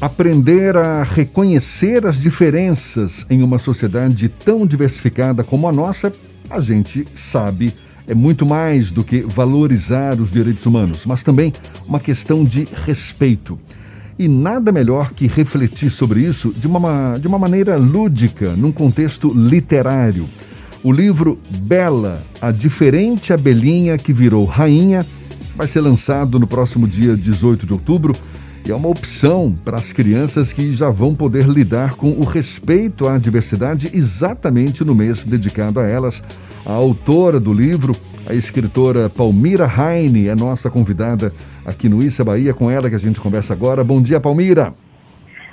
[0.00, 6.10] Aprender a reconhecer as diferenças em uma sociedade tão diversificada como a nossa,
[6.48, 7.74] a gente sabe,
[8.08, 11.52] é muito mais do que valorizar os direitos humanos, mas também
[11.86, 13.58] uma questão de respeito.
[14.18, 19.30] E nada melhor que refletir sobre isso de uma, de uma maneira lúdica, num contexto
[19.34, 20.26] literário.
[20.82, 25.04] O livro Bela, a diferente abelhinha que virou rainha,
[25.54, 28.16] vai ser lançado no próximo dia 18 de outubro
[28.64, 33.08] e é uma opção para as crianças que já vão poder lidar com o respeito
[33.08, 36.22] à diversidade exatamente no mês dedicado a elas.
[36.66, 37.94] A autora do livro,
[38.28, 41.32] a escritora Palmira Heine, é nossa convidada
[41.64, 43.82] aqui no Issa Bahia, com ela que a gente conversa agora.
[43.82, 44.74] Bom dia, Palmira.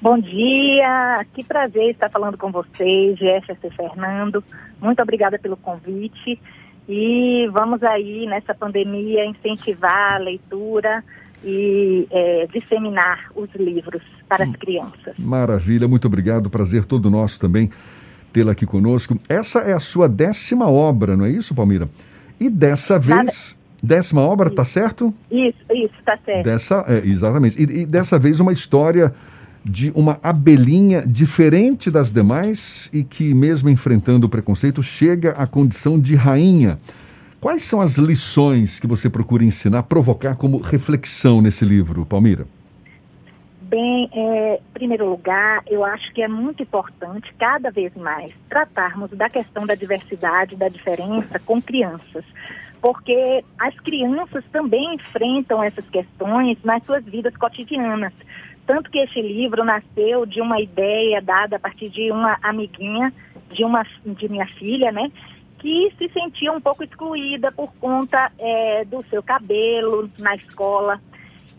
[0.00, 4.44] Bom dia, que prazer estar falando com vocês, Jefferson Fernando.
[4.80, 6.40] Muito obrigada pelo convite.
[6.88, 11.04] E vamos aí, nessa pandemia, incentivar a leitura,
[11.44, 15.14] e é, disseminar os livros para as crianças.
[15.18, 16.50] Maravilha, muito obrigado.
[16.50, 17.70] Prazer todo nosso também
[18.32, 19.18] tê-la aqui conosco.
[19.28, 21.88] Essa é a sua décima obra, não é isso, Palmira?
[22.40, 23.16] E dessa vez.
[23.16, 23.58] Nada...
[23.80, 25.14] Décima obra, tá certo?
[25.30, 26.44] Isso, isso, tá certo.
[26.44, 27.56] Dessa, é, exatamente.
[27.56, 29.14] E, e dessa vez uma história
[29.64, 35.96] de uma abelhinha diferente das demais e que, mesmo enfrentando o preconceito, chega à condição
[35.96, 36.76] de rainha.
[37.40, 42.46] Quais são as lições que você procura ensinar, provocar como reflexão nesse livro, Palmira?
[43.62, 49.10] Bem, é, em primeiro lugar, eu acho que é muito importante, cada vez mais, tratarmos
[49.10, 52.24] da questão da diversidade, da diferença com crianças.
[52.80, 58.12] Porque as crianças também enfrentam essas questões nas suas vidas cotidianas.
[58.66, 63.12] Tanto que este livro nasceu de uma ideia dada a partir de uma amiguinha
[63.52, 65.10] de, uma, de minha filha, né?
[65.58, 71.00] Que se sentia um pouco excluída por conta é, do seu cabelo na escola.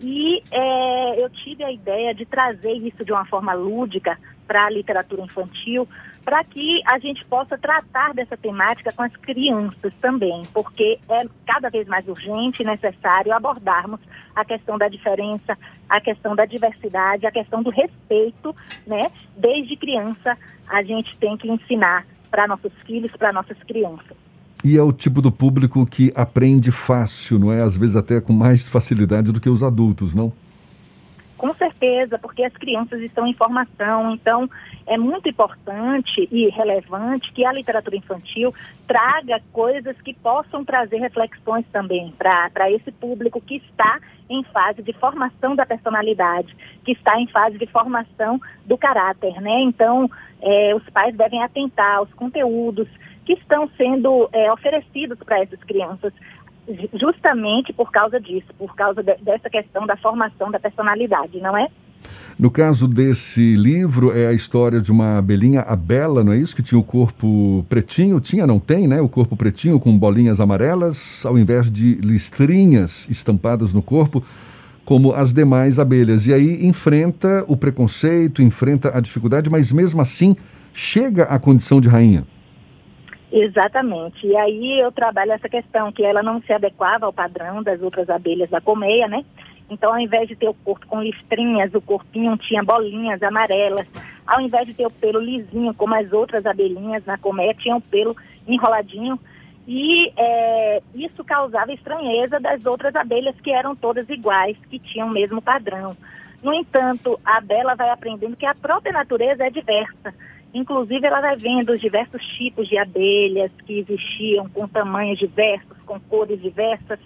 [0.00, 4.70] E é, eu tive a ideia de trazer isso de uma forma lúdica para a
[4.70, 5.88] literatura infantil,
[6.24, 11.70] para que a gente possa tratar dessa temática com as crianças também, porque é cada
[11.70, 14.00] vez mais urgente e necessário abordarmos
[14.34, 15.56] a questão da diferença,
[15.88, 18.54] a questão da diversidade, a questão do respeito,
[18.86, 19.10] né?
[19.36, 20.36] Desde criança
[20.68, 24.16] a gente tem que ensinar para nossos filhos, para nossas crianças.
[24.64, 27.62] E é o tipo do público que aprende fácil, não é?
[27.62, 30.32] Às vezes até com mais facilidade do que os adultos, não?
[31.36, 34.48] Com certeza, porque as crianças estão em formação, então
[34.86, 38.54] é muito importante e relevante que a literatura infantil
[38.86, 44.92] traga coisas que possam trazer reflexões também para esse público que está em fase de
[44.94, 49.60] formação da personalidade, que está em fase de formação do caráter, né?
[49.60, 50.10] Então,
[50.40, 52.88] é, os pais devem atentar aos conteúdos
[53.26, 56.12] que estão sendo é, oferecidos para essas crianças,
[56.94, 61.68] justamente por causa disso, por causa de, dessa questão da formação da personalidade, não é?
[62.38, 66.54] No caso desse livro, é a história de uma abelhinha, a Bela, não é isso?
[66.54, 69.00] Que tinha o corpo pretinho, tinha, não tem, né?
[69.00, 74.22] O corpo pretinho com bolinhas amarelas, ao invés de listrinhas estampadas no corpo,
[74.84, 76.26] como as demais abelhas.
[76.26, 80.36] E aí enfrenta o preconceito, enfrenta a dificuldade, mas mesmo assim
[80.74, 82.26] chega à condição de rainha.
[83.30, 84.26] Exatamente.
[84.26, 88.08] E aí eu trabalho essa questão, que ela não se adequava ao padrão das outras
[88.08, 89.24] abelhas da colmeia, né?
[89.68, 93.86] Então, ao invés de ter o corpo com listrinhas, o corpinho tinha bolinhas amarelas.
[94.26, 97.80] Ao invés de ter o pelo lisinho, como as outras abelhinhas na colmeia, tinha o
[97.80, 98.16] pelo
[98.46, 99.18] enroladinho.
[99.66, 105.12] E é, isso causava estranheza das outras abelhas, que eram todas iguais, que tinham o
[105.12, 105.96] mesmo padrão.
[106.42, 110.14] No entanto, a Bela vai aprendendo que a própria natureza é diversa.
[110.56, 116.00] Inclusive, ela vai vendo os diversos tipos de abelhas que existiam, com tamanhos diversos, com
[116.00, 116.98] cores diversas.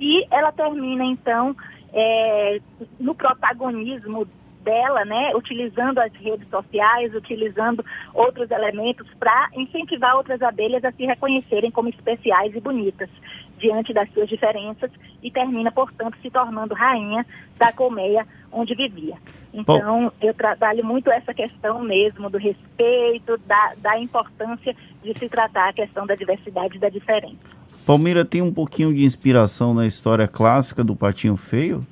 [0.00, 1.56] E ela termina, então,
[1.92, 2.60] é,
[2.98, 4.26] no protagonismo
[4.64, 11.06] dela, né, utilizando as redes sociais, utilizando outros elementos para incentivar outras abelhas a se
[11.06, 13.08] reconhecerem como especiais e bonitas
[13.56, 14.90] diante das suas diferenças
[15.22, 17.24] e termina, portanto, se tornando rainha
[17.56, 19.14] da colmeia onde vivia.
[19.56, 20.10] Então, Bom.
[20.20, 25.72] eu trabalho muito essa questão mesmo do respeito, da, da importância de se tratar a
[25.72, 27.38] questão da diversidade e da diferença.
[27.86, 31.86] Palmeira tem um pouquinho de inspiração na história clássica do Patinho Feio?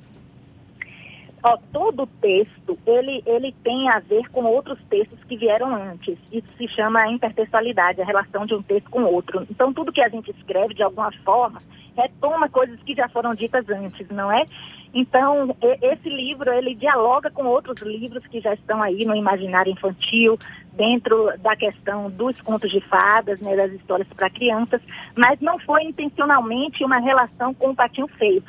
[1.47, 6.17] Ó, todo texto, ele, ele tem a ver com outros textos que vieram antes.
[6.31, 9.45] Isso se chama intertextualidade, a relação de um texto com outro.
[9.47, 11.59] Então, tudo que a gente escreve, de alguma forma,
[11.95, 14.43] retoma coisas que já foram ditas antes, não é?
[14.91, 20.39] Então, esse livro, ele dialoga com outros livros que já estão aí no imaginário infantil,
[20.75, 24.81] dentro da questão dos contos de fadas, né, das histórias para crianças,
[25.15, 28.43] mas não foi intencionalmente uma relação com o patinho feio.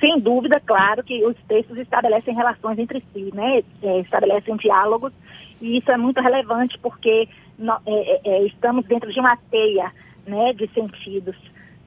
[0.00, 5.12] Sem dúvida, claro que os textos estabelecem relações entre si, né, é, estabelecem diálogos,
[5.60, 7.28] e isso é muito relevante porque
[7.58, 9.92] no, é, é, é estamos dentro de uma teia
[10.26, 11.36] né, de sentidos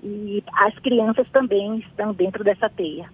[0.02, 3.10] e as crianças também estão dentro dessa teia.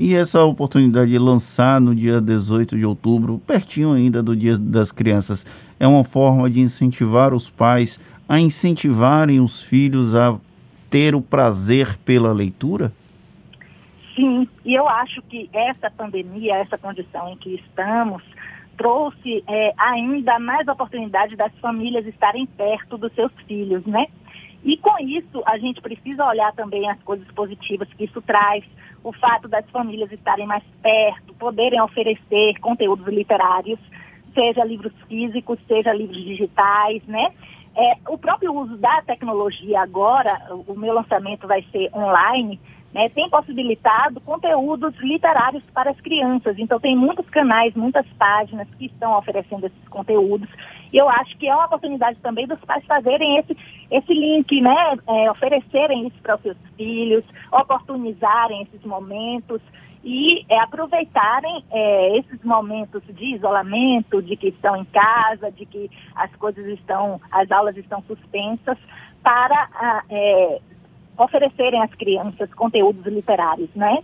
[0.00, 4.92] E essa oportunidade de lançar no dia 18 de outubro, pertinho ainda do Dia das
[4.92, 5.44] Crianças,
[5.80, 7.98] é uma forma de incentivar os pais
[8.28, 10.38] a incentivarem os filhos a
[10.88, 12.92] ter o prazer pela leitura?
[14.14, 18.22] Sim, e eu acho que essa pandemia, essa condição em que estamos,
[18.76, 24.06] trouxe é, ainda mais oportunidade das famílias estarem perto dos seus filhos, né?
[24.64, 28.64] E com isso, a gente precisa olhar também as coisas positivas que isso traz,
[29.02, 33.78] o fato das famílias estarem mais perto, poderem oferecer conteúdos literários,
[34.34, 37.32] seja livros físicos, seja livros digitais, né?
[37.76, 40.36] É, o próprio uso da tecnologia agora,
[40.66, 42.60] o meu lançamento vai ser online,
[42.92, 46.58] né, tem possibilitado conteúdos literários para as crianças.
[46.58, 50.48] Então, tem muitos canais, muitas páginas que estão oferecendo esses conteúdos.
[50.92, 53.56] E eu acho que é uma oportunidade também dos pais fazerem esse,
[53.90, 59.60] esse link, né, é, oferecerem isso para os seus filhos, oportunizarem esses momentos
[60.02, 65.90] e é, aproveitarem é, esses momentos de isolamento, de que estão em casa, de que
[66.14, 68.78] as coisas estão, as aulas estão suspensas,
[69.22, 70.60] para ah, é,
[71.18, 73.98] oferecerem às crianças conteúdos literários, né?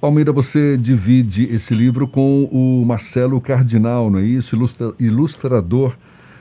[0.00, 4.54] Palmeira, você divide esse livro com o Marcelo Cardinal, não é isso?
[4.54, 5.96] Ilustra, ilustrador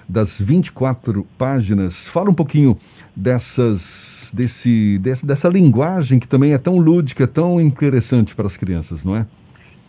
[0.08, 2.08] das 24 páginas.
[2.08, 2.78] Fala um pouquinho
[3.16, 9.06] dessas, desse, desse, dessa linguagem que também é tão lúdica, tão interessante para as crianças,
[9.06, 9.26] não é?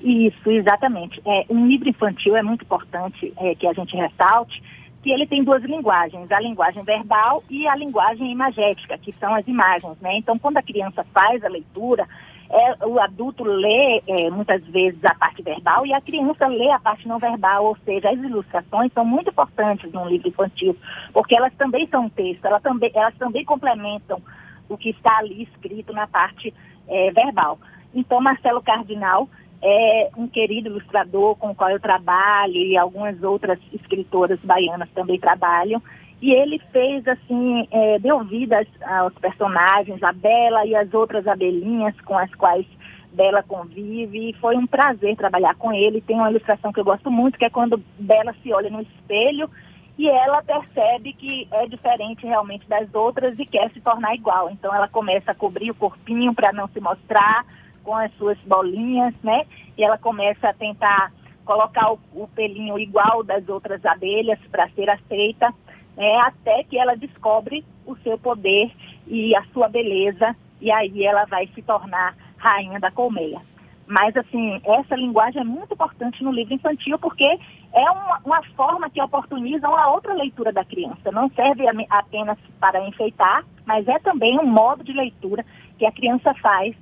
[0.01, 1.21] Isso, exatamente.
[1.27, 4.63] É, um livro infantil é muito importante é, que a gente ressalte,
[5.05, 9.47] que ele tem duas linguagens, a linguagem verbal e a linguagem imagética, que são as
[9.47, 10.17] imagens, né?
[10.17, 12.09] Então, quando a criança faz a leitura,
[12.49, 16.79] é, o adulto lê é, muitas vezes a parte verbal e a criança lê a
[16.79, 20.75] parte não verbal, ou seja, as ilustrações são muito importantes num livro infantil,
[21.13, 24.23] porque elas também são texto, elas também, elas também complementam
[24.71, 26.55] o que está ali escrito na parte
[26.89, 27.59] é, verbal.
[27.95, 29.29] Então, Marcelo Cardinal
[29.67, 35.19] é um querido ilustrador com o qual eu trabalho e algumas outras escritoras baianas também
[35.19, 35.83] trabalham.
[36.21, 41.99] E ele fez, assim, é, deu vida aos personagens, a Bela e as outras abelhinhas
[42.03, 42.67] com as quais
[43.13, 44.31] Bela convive.
[44.31, 46.03] E foi um prazer trabalhar com ele.
[46.03, 49.49] Tem uma ilustração que eu gosto muito, que é quando Bela se olha no espelho
[49.97, 54.51] e ela percebe que é diferente realmente das outras e quer se tornar igual.
[54.51, 57.47] Então ela começa a cobrir o corpinho para não se mostrar,
[57.85, 59.43] com as suas bolinhas, né?
[59.77, 61.13] E ela começa a tentar
[61.45, 65.53] colocar o, o pelinho igual das outras abelhas para ser aceita,
[65.97, 66.17] né?
[66.21, 68.73] Até que ela descobre o seu poder
[69.07, 73.41] e a sua beleza, e aí ela vai se tornar rainha da colmeia.
[73.87, 77.39] Mas, assim, essa linguagem é muito importante no livro infantil porque
[77.75, 81.13] é uma, uma, forma que oportuniza uma outra leitura da criança.
[81.13, 85.45] Não serve apenas para enfeitar, mas é também um modo de leitura
[85.77, 86.75] que a criança faz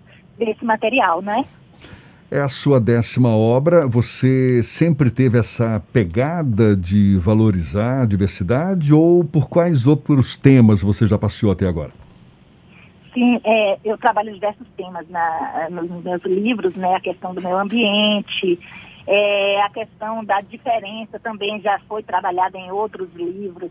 [0.45, 1.45] desse material, né?
[2.31, 3.87] É a sua décima obra.
[3.87, 11.07] Você sempre teve essa pegada de valorizar a diversidade ou por quais outros temas você
[11.07, 11.91] já passeou até agora?
[13.13, 16.95] Sim, é, eu trabalho diversos temas na, nos meus livros, né?
[16.95, 18.59] A questão do meio ambiente,
[19.07, 23.71] é, a questão da diferença também já foi trabalhada em outros livros.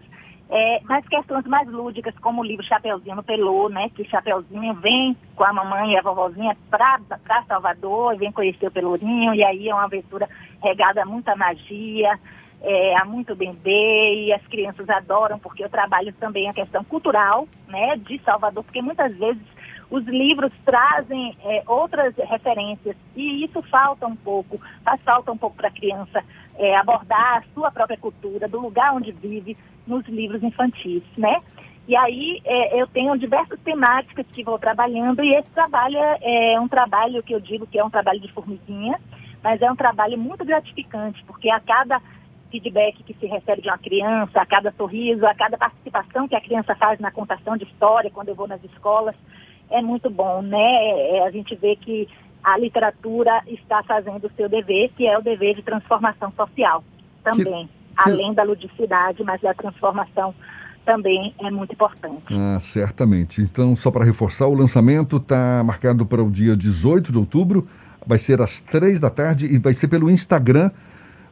[0.54, 3.90] É, mas questões mais lúdicas, como o livro Chapeuzinho Pelô, né?
[3.96, 8.72] Que Chapeuzinho vem com a mamãe e a vovozinha para Salvador e vem conhecer o
[8.72, 10.28] Pelourinho, e aí é uma aventura
[10.62, 12.20] regada a muita magia,
[12.62, 17.48] é, a muito bebê, e as crianças adoram, porque eu trabalho também a questão cultural,
[17.70, 17.96] né?
[17.96, 19.42] De Salvador, porque muitas vezes
[19.92, 25.58] os livros trazem é, outras referências e isso falta um pouco, faz falta um pouco
[25.58, 26.24] para a criança
[26.56, 31.42] é, abordar a sua própria cultura, do lugar onde vive, nos livros infantis, né?
[31.88, 36.60] E aí é, eu tenho diversas temáticas que vou trabalhando e esse trabalho é, é
[36.60, 38.98] um trabalho que eu digo que é um trabalho de formiguinha,
[39.44, 42.02] mas é um trabalho muito gratificante, porque a cada
[42.50, 46.42] feedback que se recebe de uma criança, a cada sorriso, a cada participação que a
[46.42, 49.16] criança faz na contação de história, quando eu vou nas escolas,
[49.72, 50.58] é muito bom, né?
[50.60, 52.08] É, a gente vê que
[52.44, 56.84] a literatura está fazendo o seu dever, que é o dever de transformação social
[57.24, 57.68] também.
[57.68, 60.34] Que além da ludicidade, mas a transformação
[60.86, 62.34] também é muito importante.
[62.34, 63.42] Ah, certamente.
[63.42, 67.68] Então, só para reforçar, o lançamento está marcado para o dia 18 de outubro,
[68.06, 70.72] vai ser às três da tarde e vai ser pelo Instagram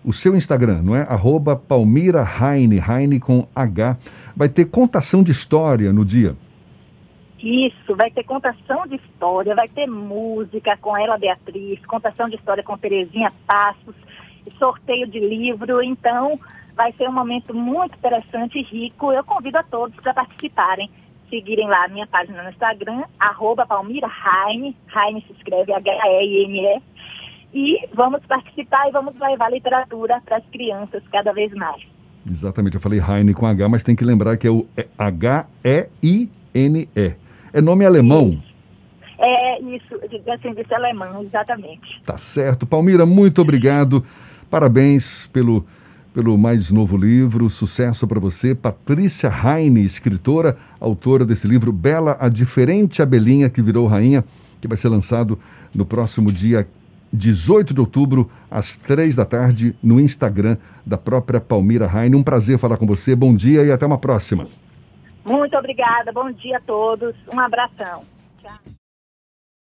[0.03, 1.01] o seu Instagram, não é?
[1.01, 3.97] Arroba Palmira Heine, Heine com H.
[4.35, 6.35] Vai ter contação de história no dia.
[7.41, 12.61] Isso, vai ter contação de história, vai ter música com ela, Beatriz, contação de história
[12.63, 13.95] com Terezinha Passos,
[14.57, 15.81] sorteio de livro.
[15.81, 16.37] Então,
[16.75, 19.13] vai ser um momento muito interessante e rico.
[19.13, 20.89] Eu convido a todos para participarem,
[21.29, 26.81] seguirem lá a minha página no Instagram, arroba Palmira Heine, Heine se escreve H-E-I-N-E,
[27.53, 31.81] e vamos participar e vamos levar literatura para as crianças cada vez mais.
[32.29, 34.67] Exatamente, eu falei Heine com H, mas tem que lembrar que é o
[34.97, 35.89] H-E-I-N-E.
[37.53, 38.41] É nome alemão?
[39.17, 42.01] É isso, de ascendência alemã, exatamente.
[42.05, 42.65] Tá certo.
[42.65, 44.03] Palmira, muito obrigado.
[44.49, 45.65] Parabéns pelo,
[46.13, 47.49] pelo mais novo livro.
[47.49, 48.55] Sucesso para você.
[48.55, 54.23] Patrícia Heine, escritora, autora desse livro Bela, a Diferente Abelhinha que Virou Rainha,
[54.61, 55.37] que vai ser lançado
[55.75, 56.65] no próximo dia
[57.11, 62.15] 18 de outubro, às três da tarde, no Instagram da própria Palmira Heine.
[62.15, 63.15] Um prazer falar com você.
[63.15, 64.47] Bom dia e até uma próxima.
[65.29, 66.11] Muito obrigada.
[66.11, 67.15] Bom dia a todos.
[67.31, 68.03] Um abração.
[68.41, 68.78] Tchau.